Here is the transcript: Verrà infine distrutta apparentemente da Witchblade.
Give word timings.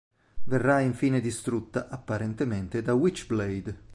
Verrà 0.45 0.79
infine 0.79 1.21
distrutta 1.21 1.87
apparentemente 1.89 2.81
da 2.81 2.95
Witchblade. 2.95 3.77